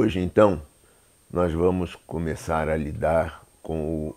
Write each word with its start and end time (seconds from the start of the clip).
Hoje, 0.00 0.20
então, 0.20 0.62
nós 1.28 1.52
vamos 1.52 1.96
começar 1.96 2.68
a 2.68 2.76
lidar 2.76 3.44
com 3.60 4.06
o 4.06 4.16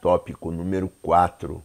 tópico 0.00 0.52
número 0.52 0.88
4 1.02 1.60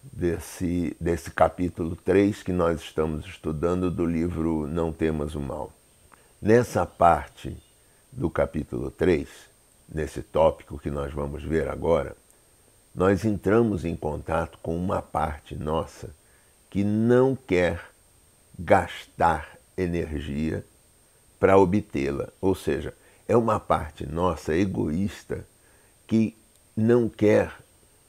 desse, 0.00 0.96
desse 1.00 1.32
capítulo 1.32 1.96
3 1.96 2.40
que 2.44 2.52
nós 2.52 2.80
estamos 2.80 3.26
estudando 3.26 3.90
do 3.90 4.06
livro 4.06 4.68
Não 4.68 4.92
Temas 4.92 5.34
o 5.34 5.40
Mal. 5.40 5.72
Nessa 6.40 6.86
parte 6.86 7.60
do 8.12 8.30
capítulo 8.30 8.92
3, 8.92 9.28
nesse 9.92 10.22
tópico 10.22 10.78
que 10.78 10.88
nós 10.88 11.12
vamos 11.12 11.42
ver 11.42 11.68
agora, 11.68 12.16
nós 12.94 13.24
entramos 13.24 13.84
em 13.84 13.96
contato 13.96 14.56
com 14.62 14.76
uma 14.76 15.02
parte 15.02 15.56
nossa 15.56 16.14
que 16.70 16.84
não 16.84 17.34
quer 17.34 17.82
gastar 18.56 19.58
energia 19.76 20.64
para 21.42 21.58
obtê-la. 21.58 22.28
Ou 22.40 22.54
seja, 22.54 22.94
é 23.26 23.36
uma 23.36 23.58
parte 23.58 24.06
nossa 24.06 24.56
egoísta 24.56 25.44
que 26.06 26.36
não 26.76 27.08
quer 27.08 27.52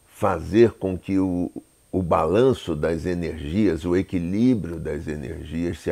fazer 0.05 0.73
com 0.73 0.95
que 0.95 1.17
o, 1.17 1.51
o 1.91 2.03
balanço 2.03 2.75
das 2.75 3.07
energias, 3.07 3.85
o 3.85 3.95
equilíbrio 3.97 4.79
das 4.79 5.07
energias 5.07 5.79
se, 5.79 5.89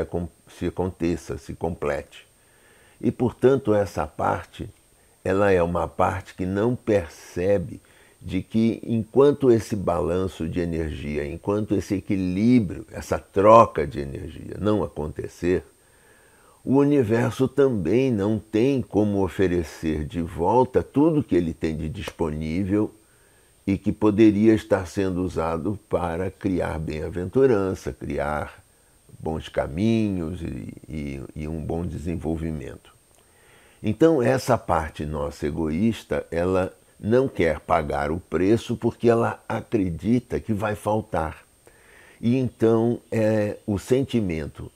se 0.50 0.68
aconteça, 0.68 1.40
se 1.40 1.56
complete. 1.56 2.28
E, 3.02 3.12
portanto, 3.12 3.74
essa 3.74 4.06
parte, 4.06 4.70
ela 5.24 5.52
é 5.52 5.64
uma 5.64 5.88
parte 5.88 6.36
que 6.36 6.46
não 6.46 6.76
percebe 6.76 7.82
de 8.22 8.44
que 8.44 8.80
enquanto 8.84 9.50
esse 9.50 9.76
balanço 9.76 10.48
de 10.48 10.60
energia, 10.60 11.26
enquanto 11.26 11.74
esse 11.74 11.96
equilíbrio, 11.96 12.86
essa 12.92 13.18
troca 13.18 13.88
de 13.88 14.00
energia 14.00 14.58
não 14.60 14.84
acontecer, 14.84 15.64
o 16.64 16.78
universo 16.78 17.48
também 17.48 18.12
não 18.12 18.38
tem 18.38 18.82
como 18.82 19.24
oferecer 19.24 20.06
de 20.06 20.22
volta 20.22 20.84
tudo 20.84 21.24
que 21.24 21.36
ele 21.36 21.54
tem 21.54 21.76
de 21.76 21.90
disponível 21.90 22.94
e 23.66 23.78
que 23.78 23.92
poderia 23.92 24.54
estar 24.54 24.86
sendo 24.86 25.24
usado 25.24 25.80
para 25.90 26.30
criar 26.30 26.78
bem-aventurança, 26.78 27.92
criar 27.92 28.64
bons 29.20 29.50
caminhos 29.50 30.42
e, 30.42 30.74
e, 30.88 31.22
e, 31.36 31.48
um 31.48 31.64
bom 31.64 31.86
desenvolvimento. 31.86 32.94
Então 33.82 34.22
essa 34.22 34.56
parte 34.58 35.04
nossa 35.04 35.48
egoísta, 35.48 36.26
ela 36.30 36.74
não 37.00 37.28
quer 37.28 37.60
pagar 37.60 38.12
o 38.12 38.20
preço 38.20 38.78
porque 38.78 39.10
ela 39.10 39.44
acredita 39.50 40.40
que 40.40 40.54
vai 40.54 40.76
faltar. 40.76 41.44
E 42.20 42.38
então 42.38 43.02
é 43.12 43.58
o 43.66 43.80
sentimento 43.80 44.72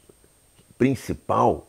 principal 0.80 1.68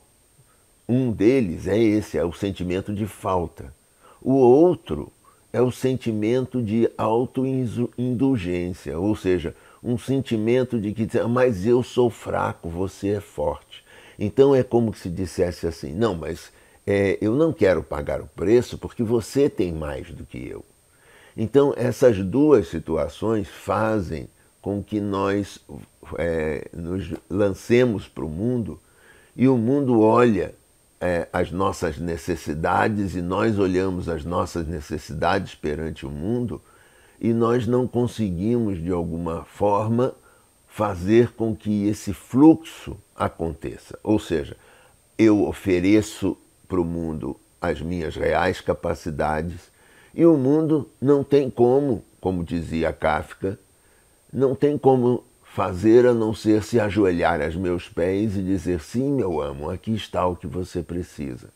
um 0.88 1.10
deles 1.10 1.66
é 1.66 1.78
esse, 1.78 2.16
é 2.16 2.24
o 2.24 2.32
sentimento 2.32 2.94
de 2.94 3.06
falta. 3.06 3.74
O 4.20 4.34
outro 4.34 5.12
é 5.52 5.60
o 5.60 5.70
sentimento 5.70 6.62
de 6.62 6.90
autoindulgência, 6.96 8.98
ou 8.98 9.16
seja, 9.16 9.54
um 9.82 9.96
sentimento 9.96 10.80
de 10.80 10.92
que, 10.92 11.06
mas 11.28 11.66
eu 11.66 11.82
sou 11.82 12.10
fraco, 12.10 12.68
você 12.68 13.10
é 13.10 13.20
forte. 13.20 13.84
Então 14.18 14.54
é 14.54 14.62
como 14.62 14.94
se 14.94 15.08
dissesse 15.08 15.66
assim: 15.66 15.94
não, 15.94 16.14
mas 16.14 16.52
é, 16.86 17.18
eu 17.20 17.34
não 17.34 17.52
quero 17.52 17.82
pagar 17.82 18.20
o 18.20 18.26
preço 18.26 18.78
porque 18.78 19.02
você 19.02 19.48
tem 19.48 19.72
mais 19.72 20.10
do 20.10 20.24
que 20.24 20.48
eu. 20.48 20.64
Então 21.36 21.74
essas 21.76 22.18
duas 22.18 22.68
situações 22.68 23.48
fazem 23.48 24.28
com 24.62 24.82
que 24.82 25.00
nós 25.00 25.60
é, 26.18 26.68
nos 26.72 27.12
lancemos 27.30 28.08
para 28.08 28.24
o 28.24 28.28
mundo 28.28 28.80
e 29.36 29.46
o 29.46 29.56
mundo 29.56 30.00
olha 30.00 30.54
é, 31.00 31.28
as 31.32 31.50
nossas 31.50 31.98
necessidades 31.98 33.14
e 33.14 33.22
nós 33.22 33.58
olhamos 33.58 34.08
as 34.08 34.24
nossas 34.24 34.66
necessidades 34.66 35.54
perante 35.54 36.06
o 36.06 36.10
mundo 36.10 36.60
e 37.20 37.32
nós 37.32 37.66
não 37.66 37.86
conseguimos, 37.86 38.82
de 38.82 38.90
alguma 38.90 39.44
forma, 39.44 40.14
fazer 40.66 41.32
com 41.32 41.56
que 41.56 41.86
esse 41.86 42.12
fluxo 42.12 42.96
aconteça. 43.14 43.98
Ou 44.02 44.18
seja, 44.18 44.56
eu 45.18 45.46
ofereço 45.46 46.36
para 46.68 46.80
o 46.80 46.84
mundo 46.84 47.36
as 47.60 47.80
minhas 47.80 48.14
reais 48.14 48.60
capacidades 48.60 49.70
e 50.14 50.24
o 50.26 50.36
mundo 50.36 50.88
não 51.00 51.24
tem 51.24 51.48
como, 51.48 52.04
como 52.20 52.44
dizia 52.44 52.92
Kafka, 52.92 53.58
não 54.32 54.54
tem 54.54 54.76
como 54.76 55.24
fazer 55.56 56.04
a 56.04 56.12
não 56.12 56.34
ser 56.34 56.62
se 56.62 56.78
ajoelhar 56.78 57.40
aos 57.40 57.56
meus 57.56 57.88
pés 57.88 58.36
e 58.36 58.42
dizer: 58.42 58.78
sim, 58.78 59.10
meu 59.10 59.40
amo, 59.40 59.70
aqui 59.70 59.94
está 59.94 60.26
o 60.26 60.36
que 60.36 60.46
você 60.46 60.82
precisa. 60.82 61.48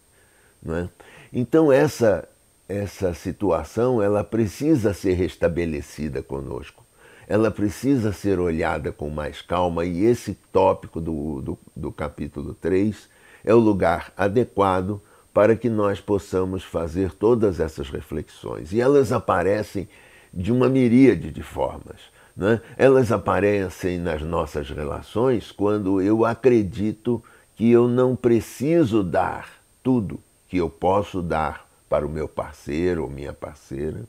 Não 0.63 0.75
é? 0.75 0.89
Então 1.31 1.71
essa 1.71 2.27
essa 2.67 3.13
situação 3.13 4.01
ela 4.01 4.25
precisa 4.25 4.95
ser 4.95 5.13
restabelecida 5.13 6.23
conosco. 6.23 6.83
Ela 7.29 7.51
precisa 7.51 8.11
ser 8.11 8.39
olhada 8.39 8.91
com 8.91 9.11
mais 9.11 9.43
calma 9.43 9.85
e 9.85 10.05
esse 10.05 10.35
tópico 10.51 10.99
do, 10.99 11.43
do, 11.43 11.59
do 11.77 11.93
capítulo 11.93 12.55
3 12.55 13.07
é 13.45 13.53
o 13.53 13.59
lugar 13.59 14.15
adequado 14.17 15.03
para 15.35 15.55
que 15.55 15.69
nós 15.69 16.01
possamos 16.01 16.65
fazer 16.65 17.13
todas 17.13 17.61
essas 17.61 17.91
reflexões. 17.91 18.73
E 18.73 18.81
elas 18.81 19.13
aparecem 19.13 19.87
de 20.33 20.51
uma 20.51 20.71
miríade 20.71 21.31
de 21.31 21.43
formas. 21.43 22.01
Né? 22.41 22.59
Elas 22.79 23.13
aparecem 23.13 23.99
nas 23.99 24.23
nossas 24.23 24.71
relações 24.71 25.53
quando 25.53 26.01
eu 26.01 26.25
acredito 26.25 27.23
que 27.55 27.71
eu 27.71 27.87
não 27.87 28.17
preciso 28.17 29.05
dar 29.05 29.61
tudo 29.83 30.19
que 30.49 30.57
eu 30.57 30.71
posso 30.71 31.21
dar 31.21 31.69
para 31.87 32.07
o 32.07 32.09
meu 32.09 32.27
parceiro 32.27 33.03
ou 33.03 33.11
minha 33.11 33.35
parceira. 33.35 34.05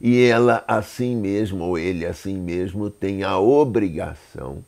E 0.00 0.24
ela 0.24 0.64
assim 0.66 1.14
mesmo, 1.14 1.62
ou 1.62 1.78
ele 1.78 2.04
assim 2.04 2.36
mesmo, 2.36 2.90
tem 2.90 3.22
a 3.22 3.38
obrigação 3.38 4.64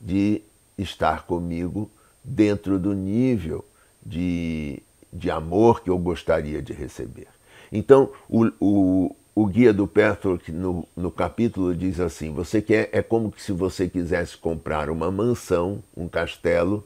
de 0.00 0.40
estar 0.78 1.26
comigo 1.26 1.90
dentro 2.22 2.78
do 2.78 2.94
nível 2.94 3.64
de, 4.04 4.80
de 5.12 5.32
amor 5.32 5.82
que 5.82 5.90
eu 5.90 5.98
gostaria 5.98 6.62
de 6.62 6.72
receber. 6.72 7.26
Então, 7.72 8.12
o, 8.28 8.46
o, 8.60 9.16
o 9.38 9.44
guia 9.44 9.70
do 9.70 9.86
Petrarch 9.86 10.50
no, 10.50 10.88
no 10.96 11.10
capítulo 11.10 11.74
diz 11.74 12.00
assim: 12.00 12.32
você 12.32 12.62
quer 12.62 12.88
é 12.90 13.02
como 13.02 13.30
se 13.36 13.52
você 13.52 13.86
quisesse 13.86 14.34
comprar 14.34 14.88
uma 14.88 15.10
mansão, 15.10 15.84
um 15.94 16.08
castelo, 16.08 16.82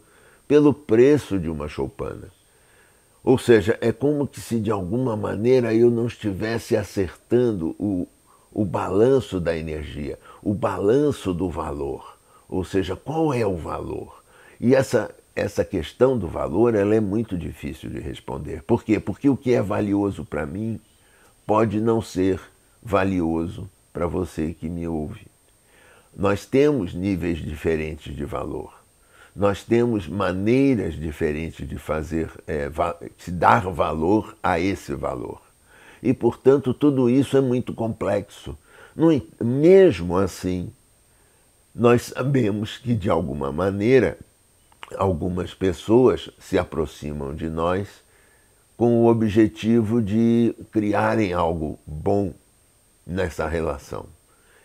pelo 0.49 0.75
preço 0.75 1.39
de 1.39 1.49
uma 1.49 1.69
choupana. 1.69 2.29
Ou 3.23 3.39
seja, 3.39 3.79
é 3.81 3.93
como 3.93 4.27
que 4.27 4.41
se 4.41 4.59
de 4.59 4.69
alguma 4.69 5.17
maneira 5.17 5.73
eu 5.73 5.93
não 5.93 6.09
estivesse 6.09 6.77
acertando 6.77 7.77
o, 7.79 8.09
o 8.53 8.65
balanço 8.65 9.39
da 9.39 9.57
energia, 9.57 10.19
o 10.43 10.53
balanço 10.53 11.33
do 11.33 11.49
valor. 11.49 12.19
Ou 12.49 12.65
seja, 12.65 12.97
qual 12.97 13.33
é 13.33 13.47
o 13.47 13.57
valor? 13.57 14.25
E 14.59 14.75
essa, 14.75 15.15
essa 15.37 15.65
questão 15.65 16.19
do 16.19 16.27
valor 16.27 16.75
ela 16.75 16.97
é 16.97 17.01
muito 17.01 17.39
difícil 17.39 17.91
de 17.91 18.01
responder. 18.01 18.65
Por 18.65 18.83
quê? 18.83 18.99
Porque 18.99 19.29
o 19.29 19.37
que 19.37 19.53
é 19.53 19.63
valioso 19.63 20.25
para 20.25 20.45
mim 20.45 20.81
pode 21.51 21.81
não 21.81 22.01
ser 22.01 22.41
valioso 22.81 23.69
para 23.93 24.07
você 24.07 24.55
que 24.55 24.69
me 24.69 24.87
ouve. 24.87 25.27
Nós 26.17 26.47
temos 26.47 26.95
níveis 26.95 27.39
diferentes 27.39 28.15
de 28.15 28.25
valor. 28.25 28.73
Nós 29.35 29.65
temos 29.65 30.07
maneiras 30.07 30.95
diferentes 30.95 31.69
de 31.69 31.77
fazer, 31.77 32.31
é, 32.47 32.71
de 33.19 33.33
dar 33.33 33.69
valor 33.69 34.37
a 34.41 34.61
esse 34.61 34.95
valor. 34.95 35.43
E, 36.01 36.15
portanto, 36.15 36.73
tudo 36.73 37.11
isso 37.11 37.37
é 37.37 37.41
muito 37.41 37.75
complexo. 37.75 38.57
No, 38.95 39.09
mesmo 39.45 40.17
assim, 40.17 40.71
nós 41.75 42.13
sabemos 42.15 42.79
que, 42.79 42.95
de 42.95 43.11
alguma 43.11 43.51
maneira, 43.51 44.17
algumas 44.97 45.53
pessoas 45.53 46.31
se 46.39 46.57
aproximam 46.57 47.35
de 47.35 47.51
nós 47.51 47.89
com 48.81 49.03
o 49.03 49.09
objetivo 49.09 50.01
de 50.01 50.55
criarem 50.71 51.35
algo 51.35 51.79
bom 51.87 52.33
nessa 53.07 53.47
relação. 53.47 54.07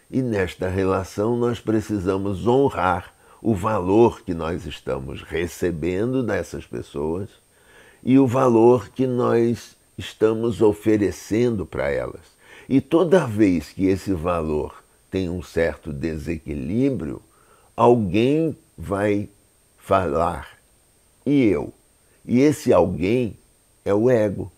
E 0.10 0.22
nesta 0.22 0.70
relação 0.70 1.36
nós 1.36 1.60
precisamos 1.60 2.48
honrar 2.48 3.14
o 3.42 3.54
valor 3.54 4.22
que 4.22 4.34
nós 4.34 4.66
estamos 4.66 5.22
recebendo 5.22 6.24
dessas 6.24 6.66
pessoas 6.66 7.30
e 8.02 8.18
o 8.18 8.26
valor 8.26 8.88
que 8.88 9.06
nós 9.06 9.76
estamos 9.98 10.62
oferecendo 10.62 11.66
para 11.66 11.92
elas. 11.92 12.38
E 12.70 12.80
toda 12.80 13.28
vez 13.28 13.74
que 13.74 13.88
esse 13.88 14.14
valor 14.14 14.82
tem 15.12 15.30
um 15.30 15.44
certo 15.44 15.92
desequilíbrio, 15.92 17.22
alguém 17.76 18.58
vai 18.78 19.28
falar, 19.78 20.58
e 21.26 21.44
eu? 21.44 21.74
E 22.26 22.40
esse 22.40 22.72
alguém 22.72 23.38
é 23.86 23.94
o 23.94 24.10
ego. 24.10 24.52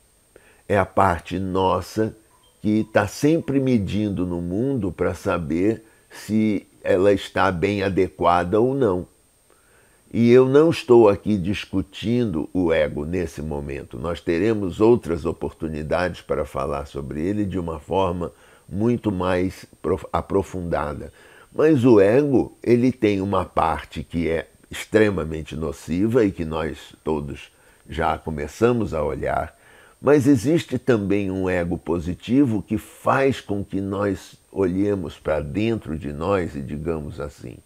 É 0.68 0.77
a 0.77 0.85
parte 0.85 1.38
nossa 1.38 2.15
que 2.62 2.79
está 2.79 3.06
sempre 3.07 3.59
medindo 3.59 4.25
no 4.25 4.41
mundo 4.41 4.91
para 4.91 5.13
saber 5.13 5.83
se 6.09 6.65
ela 6.81 7.12
está 7.12 7.51
bem 7.51 7.83
adequada 7.83 8.59
ou 8.59 8.74
não. 8.74 9.06
E 10.12 10.31
eu 10.31 10.47
não 10.47 10.69
estou 10.69 11.09
aqui 11.09 11.38
discutindo 11.38 12.50
o 12.53 12.71
ego 12.71 13.03
nesse 13.03 13.41
momento. 13.41 14.00
Nós 14.00 14.21
teremos 14.21 14.79
outras 14.79 15.25
oportunidades 15.25 16.21
para 16.21 16.45
falar 16.45 16.85
sobre 16.85 17.21
ele 17.21 17.45
de 17.45 17.59
uma 17.59 17.77
forma 17.77 18.31
muito 18.68 19.12
mais 19.12 19.65
aprofundada. 20.12 21.12
Mas 21.53 21.83
o 21.83 22.00
ego, 22.00 22.57
ele 22.63 22.91
tem 22.91 23.19
uma 23.21 23.44
parte 23.44 24.01
que 24.01 24.30
é 24.30 24.47
extremamente 24.71 25.56
nociva 25.56 26.23
e 26.23 26.31
que 26.31 26.45
nós 26.45 26.95
todos 27.03 27.51
já 27.89 28.18
começamos 28.18 28.94
a 28.94 29.04
olhar, 29.04 29.57
mas 30.01 30.28
existe 30.28 30.78
também 30.78 31.31
um 31.31 31.50
ego 31.50 31.78
positivo 31.78 32.62
que 32.62 32.78
faz 32.78 33.42
com 33.42 33.63
que 33.63 33.81
nós 33.81 34.36
olhemos 34.51 35.18
para 35.18 35.39
dentro 35.39 35.98
de 35.98 36.13
nós 36.13 36.56
e 36.56 36.62
digamos 36.62 37.19
assim: 37.19 37.57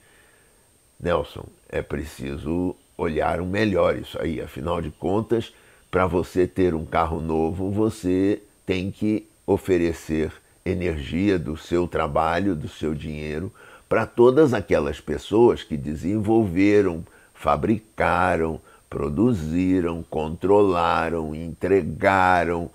Nelson, 0.99 1.45
é 1.69 1.81
preciso 1.81 2.75
olhar 2.97 3.41
melhor 3.41 3.97
isso 3.97 4.19
aí, 4.21 4.39
afinal 4.39 4.81
de 4.81 4.91
contas, 4.91 5.53
para 5.89 6.05
você 6.05 6.47
ter 6.47 6.73
um 6.73 6.85
carro 6.85 7.19
novo, 7.19 7.69
você 7.69 8.41
tem 8.65 8.91
que 8.91 9.27
oferecer 9.45 10.31
energia 10.65 11.37
do 11.37 11.57
seu 11.57 11.87
trabalho, 11.87 12.55
do 12.55 12.69
seu 12.69 12.93
dinheiro, 12.93 13.51
para 13.89 14.05
todas 14.05 14.53
aquelas 14.53 15.01
pessoas 15.01 15.63
que 15.63 15.75
desenvolveram, 15.75 17.03
fabricaram, 17.33 18.61
produziram, 18.91 20.03
controlaram, 20.09 21.33
entregaram, 21.33 22.69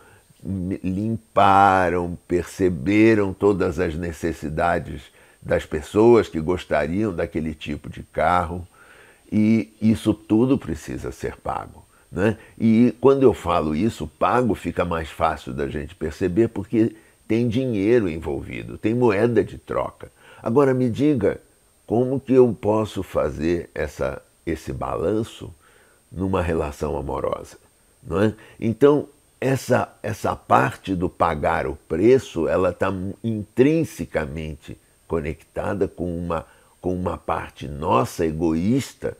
limparam, 0.82 2.16
perceberam 2.26 3.34
todas 3.34 3.78
as 3.78 3.94
necessidades 3.94 5.02
das 5.42 5.66
pessoas 5.66 6.26
que 6.26 6.40
gostariam 6.40 7.14
daquele 7.14 7.54
tipo 7.54 7.90
de 7.90 8.02
carro 8.02 8.66
e 9.30 9.76
isso 9.80 10.14
tudo 10.14 10.56
precisa 10.56 11.12
ser 11.12 11.36
pago. 11.36 11.84
Né? 12.10 12.38
E 12.58 12.96
quando 12.98 13.22
eu 13.22 13.34
falo 13.34 13.76
isso, 13.76 14.06
pago 14.06 14.54
fica 14.54 14.86
mais 14.86 15.10
fácil 15.10 15.52
da 15.52 15.68
gente 15.68 15.94
perceber 15.94 16.48
porque 16.48 16.96
tem 17.28 17.46
dinheiro 17.46 18.08
envolvido, 18.08 18.78
tem 18.78 18.94
moeda 18.94 19.44
de 19.44 19.58
troca. 19.58 20.10
Agora 20.42 20.72
me 20.72 20.88
diga 20.88 21.42
como 21.86 22.18
que 22.18 22.32
eu 22.32 22.56
posso 22.58 23.02
fazer 23.02 23.68
essa, 23.74 24.22
esse 24.46 24.72
balanço 24.72 25.52
numa 26.16 26.40
relação 26.40 26.96
amorosa. 26.96 27.58
Não 28.02 28.22
é? 28.22 28.34
Então, 28.58 29.08
essa, 29.38 29.94
essa 30.02 30.34
parte 30.34 30.94
do 30.94 31.10
pagar 31.10 31.66
o 31.66 31.76
preço, 31.76 32.48
ela 32.48 32.70
está 32.70 32.92
intrinsecamente 33.22 34.78
conectada 35.06 35.86
com 35.86 36.16
uma, 36.16 36.46
com 36.80 36.94
uma 36.94 37.18
parte 37.18 37.68
nossa 37.68 38.24
egoísta 38.24 39.16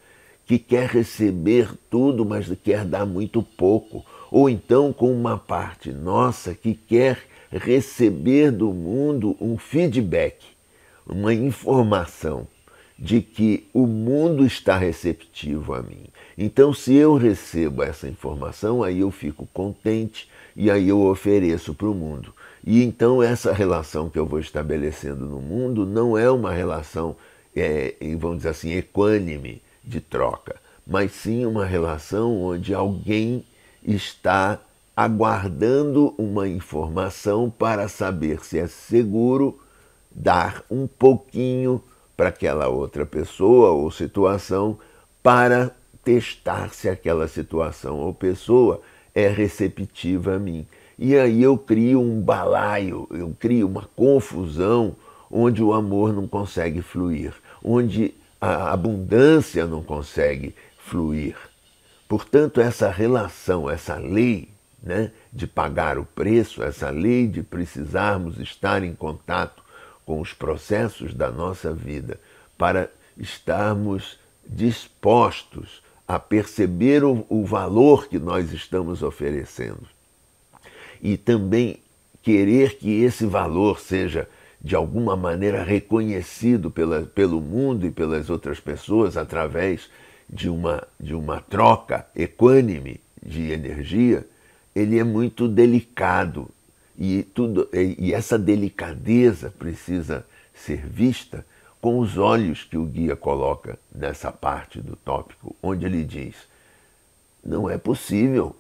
que 0.47 0.59
quer 0.59 0.89
receber 0.89 1.69
tudo, 1.91 2.25
mas 2.25 2.51
quer 2.63 2.85
dar 2.85 3.05
muito 3.05 3.43
pouco. 3.43 4.05
Ou 4.31 4.49
então 4.49 4.93
com 4.93 5.13
uma 5.13 5.37
parte 5.37 5.93
nossa 5.93 6.55
que 6.55 6.73
quer 6.75 7.19
receber 7.51 8.51
do 8.51 8.73
mundo 8.73 9.37
um 9.41 9.59
feedback, 9.59 10.45
uma 11.07 11.35
informação 11.35 12.47
de 12.99 13.21
que 13.21 13.69
o 13.75 13.87
mundo 13.87 14.47
está 14.47 14.79
receptivo 14.79 15.75
a 15.75 15.83
mim. 15.83 16.07
Então, 16.39 16.75
se 16.75 16.95
eu 16.95 17.15
recebo 17.17 17.83
essa 17.83 18.07
informação, 18.09 18.83
aí 18.83 19.01
eu 19.01 19.11
fico 19.11 19.49
contente 19.55 20.29
e 20.55 20.71
aí 20.71 20.89
eu 20.89 21.01
ofereço 21.03 21.75
para 21.75 21.89
o 21.89 21.95
mundo. 21.95 22.33
E 22.65 22.83
então, 22.83 23.23
essa 23.23 23.53
relação 23.53 24.11
que 24.11 24.19
eu 24.19 24.27
vou 24.27 24.39
estabelecendo 24.39 25.25
no 25.25 25.41
mundo 25.41 25.87
não 25.87 26.17
é 26.19 26.31
uma 26.31 26.53
relação, 26.53 27.17
é, 27.55 27.95
vamos 28.19 28.39
dizer 28.39 28.51
assim, 28.51 28.73
equânime 28.73 29.63
de 29.83 30.01
troca, 30.01 30.57
mas 30.87 31.13
sim 31.13 31.47
uma 31.47 31.65
relação 31.65 32.43
onde 32.43 32.75
alguém 32.75 33.45
está 33.83 34.61
aguardando 34.97 36.15
uma 36.19 36.49
informação 36.49 37.49
para 37.51 37.89
saber 37.89 38.43
se 38.45 38.59
é 38.59 38.67
seguro 38.67 39.59
dar 40.11 40.65
um 40.71 40.87
pouquinho 40.87 41.83
para 42.17 42.31
aquela 42.31 42.69
outra 42.69 43.05
pessoa 43.05 43.71
ou 43.71 43.91
situação 43.91 44.79
para 45.23 45.75
testar 46.07 46.73
se 46.73 46.89
aquela 46.89 47.27
situação 47.27 47.97
ou 47.97 48.15
pessoa 48.15 48.81
é 49.13 49.27
receptiva 49.27 50.37
a 50.37 50.39
mim. 50.39 50.65
E 50.97 51.17
aí 51.17 51.43
eu 51.43 51.59
crio 51.59 52.01
um 52.01 52.21
balaio, 52.21 53.09
eu 53.11 53.35
crio 53.41 53.67
uma 53.67 53.91
confusão 53.97 54.95
onde 55.29 55.61
o 55.65 55.73
amor 55.73 56.13
não 56.13 56.29
consegue 56.29 56.81
fluir, 56.81 57.35
onde 57.63 58.15
a 58.41 58.73
abundância 58.73 59.67
não 59.67 59.83
consegue 59.83 60.55
fluir. 60.79 61.35
Portanto, 62.09 62.61
essa 62.61 62.89
relação, 62.89 63.69
essa 63.69 63.97
lei 63.97 64.49
né, 64.81 65.11
de 65.33 65.49
pagar 65.49 65.99
o 65.99 66.05
preço, 66.05 66.63
essa 66.63 66.89
lei 66.89 67.27
de 67.27 67.43
precisarmos 67.43 68.39
estar 68.39 68.85
em 68.85 68.95
contato 68.95 69.61
com 70.05 70.21
os 70.21 70.33
processos 70.33 71.13
da 71.13 71.33
nossa 71.33 71.75
vida 71.75 72.21
para 72.57 72.89
estarmos 73.19 74.21
dispostos 74.49 75.85
a 76.07 76.19
perceber 76.19 77.05
o, 77.05 77.27
o 77.29 77.45
valor 77.45 78.09
que 78.09 78.19
nós 78.19 78.53
estamos 78.53 79.03
oferecendo. 79.03 79.87
E 81.03 81.17
também 81.17 81.79
querer 82.23 82.77
que 82.77 83.03
esse 83.03 83.27
valor 83.27 83.81
seja 83.81 84.29
de 84.61 84.75
alguma 84.75 85.17
maneira 85.17 85.63
reconhecido 85.63 86.71
pela, 86.71 87.03
pelo 87.03 87.41
mundo 87.41 87.87
e 87.87 87.91
pelas 87.91 88.31
outras 88.31 88.59
pessoas 88.59 89.17
através 89.17 89.89
de 90.29 90.49
uma, 90.49 90.83
de 90.99 91.15
uma 91.15 91.41
troca 91.41 92.07
equânime 92.15 93.01
de 93.25 93.53
energia, 93.53 94.27
ele 94.75 94.99
é 94.99 95.05
muito 95.05 95.47
delicado. 95.47 96.49
E, 96.99 97.23
tudo, 97.23 97.69
e 97.73 98.13
essa 98.13 98.39
delicadeza 98.39 99.53
precisa 99.57 100.27
ser 100.55 100.87
vista 100.87 101.45
com 101.87 102.01
os 102.01 102.19
olhos 102.19 102.65
que 102.65 102.77
o 102.77 102.85
guia 102.85 103.15
coloca 103.15 103.79
nessa 103.95 104.33
parte 104.33 104.81
do 104.81 104.97
tópico, 104.97 105.55
onde 105.63 105.87
ele 105.87 106.03
diz: 106.03 106.35
não 107.45 107.71
é 107.71 107.79
possível 107.79 108.57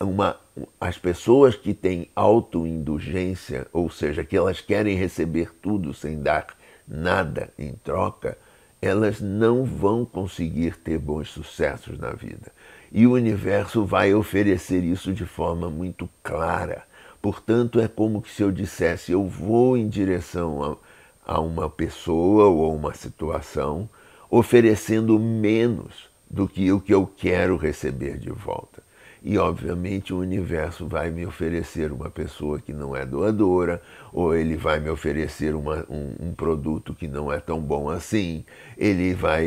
uma, 0.00 0.40
as 0.80 0.96
pessoas 0.96 1.54
que 1.54 1.74
têm 1.74 2.08
autoindulgência, 2.16 3.66
ou 3.70 3.90
seja, 3.90 4.24
que 4.24 4.34
elas 4.34 4.62
querem 4.62 4.96
receber 4.96 5.52
tudo 5.60 5.92
sem 5.92 6.22
dar 6.22 6.46
nada 6.88 7.52
em 7.58 7.74
troca, 7.74 8.38
elas 8.80 9.20
não 9.20 9.62
vão 9.62 10.06
conseguir 10.06 10.74
ter 10.78 10.98
bons 10.98 11.28
sucessos 11.28 11.98
na 11.98 12.12
vida. 12.12 12.50
E 12.90 13.06
o 13.06 13.12
universo 13.12 13.84
vai 13.84 14.14
oferecer 14.14 14.82
isso 14.84 15.12
de 15.12 15.26
forma 15.26 15.68
muito 15.68 16.08
clara. 16.22 16.84
Portanto, 17.20 17.78
é 17.78 17.86
como 17.86 18.24
se 18.26 18.42
eu 18.42 18.50
dissesse: 18.50 19.12
eu 19.12 19.26
vou 19.26 19.76
em 19.76 19.86
direção 19.86 20.62
a, 20.62 20.89
a 21.26 21.40
uma 21.40 21.68
pessoa 21.68 22.46
ou 22.46 22.74
uma 22.74 22.94
situação, 22.94 23.88
oferecendo 24.28 25.18
menos 25.18 26.08
do 26.28 26.48
que 26.48 26.70
o 26.70 26.80
que 26.80 26.94
eu 26.94 27.06
quero 27.06 27.56
receber 27.56 28.18
de 28.18 28.30
volta. 28.30 28.82
E, 29.22 29.36
obviamente, 29.36 30.14
o 30.14 30.18
universo 30.18 30.86
vai 30.86 31.10
me 31.10 31.26
oferecer 31.26 31.92
uma 31.92 32.08
pessoa 32.08 32.58
que 32.58 32.72
não 32.72 32.96
é 32.96 33.04
doadora, 33.04 33.82
ou 34.12 34.34
ele 34.34 34.56
vai 34.56 34.80
me 34.80 34.88
oferecer 34.88 35.54
uma, 35.54 35.84
um, 35.90 36.28
um, 36.28 36.32
produto 36.32 36.94
que 36.94 37.06
não 37.06 37.30
é 37.30 37.38
tão 37.38 37.60
bom 37.60 37.90
assim, 37.90 38.44
ele 38.78 39.12
vai 39.12 39.44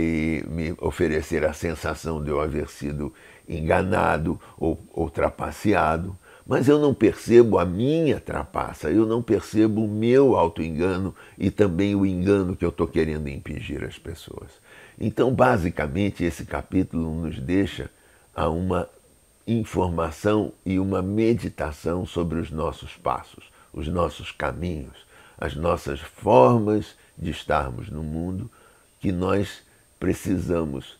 me 0.47 0.75
oferecer 0.79 1.43
a 1.43 1.53
sensação 1.53 2.23
de 2.23 2.29
eu 2.29 2.39
haver 2.39 2.67
sido 2.69 3.11
enganado 3.49 4.39
ou, 4.59 4.79
ou 4.93 5.09
trapaceado 5.09 6.15
mas 6.45 6.67
eu 6.67 6.77
não 6.79 6.93
percebo 6.93 7.57
a 7.57 7.65
minha 7.65 8.19
trapaça, 8.19 8.89
eu 8.89 9.05
não 9.05 9.21
percebo 9.21 9.85
o 9.85 9.88
meu 9.88 10.35
auto-engano 10.35 11.15
e 11.38 11.50
também 11.50 11.95
o 11.95 12.05
engano 12.05 12.55
que 12.55 12.65
eu 12.65 12.69
estou 12.69 12.88
querendo 12.88 13.29
impingir 13.29 13.83
às 13.83 13.97
pessoas. 13.97 14.51
Então, 15.00 15.33
basicamente, 15.33 16.23
esse 16.23 16.45
capítulo 16.45 17.13
nos 17.15 17.39
deixa 17.39 17.89
a 18.35 18.50
uma 18.50 18.89
informação 19.47 20.53
e 20.65 20.79
uma 20.79 21.01
meditação 21.01 22.05
sobre 22.05 22.39
os 22.39 22.51
nossos 22.51 22.95
passos, 22.95 23.45
os 23.73 23.88
nossos 23.88 24.31
caminhos, 24.31 25.05
as 25.38 25.55
nossas 25.55 26.00
formas 26.00 26.95
de 27.17 27.31
estarmos 27.31 27.89
no 27.89 28.03
mundo, 28.03 28.50
que 29.00 29.12
nós 29.12 29.62
precisamos 30.00 30.97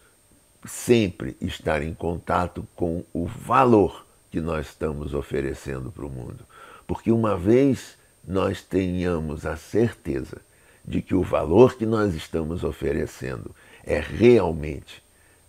sempre 0.66 1.36
estar 1.42 1.82
em 1.82 1.94
contato 1.94 2.66
com 2.76 3.04
o 3.14 3.26
valor 3.26 4.06
que 4.34 4.42
nós 4.42 4.70
estamos 4.70 5.14
oferecendo 5.14 5.92
para 5.92 6.08
o 6.08 6.10
mundo. 6.10 6.44
Porque 6.88 7.12
uma 7.12 7.38
vez 7.38 7.96
nós 8.28 8.64
tenhamos 8.64 9.46
a 9.46 9.56
certeza 9.56 10.42
de 10.84 11.04
que 11.04 11.14
o 11.14 11.22
valor 11.22 11.76
que 11.76 11.86
nós 11.86 12.16
estamos 12.16 12.64
oferecendo 12.64 13.56
é 13.84 14.00
realmente 14.00 15.04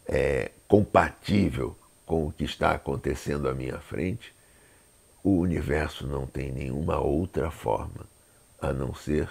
é, 0.07 0.51
compatível 0.69 1.75
com 2.05 2.27
o 2.27 2.31
que 2.33 2.45
está 2.45 2.73
acontecendo 2.73 3.49
à 3.49 3.55
minha 3.55 3.79
frente, 3.79 4.35
o 5.23 5.39
universo 5.39 6.07
não 6.07 6.27
tem 6.27 6.53
nenhuma 6.53 6.99
outra 6.99 7.51
forma 7.51 8.07
a 8.61 8.71
não 8.71 8.95
ser 8.95 9.31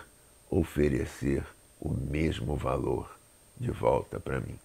oferecer 0.50 1.44
o 1.80 1.90
mesmo 1.94 2.56
valor 2.56 3.08
de 3.56 3.70
volta 3.70 4.20
para 4.20 4.40
mim. 4.40 4.58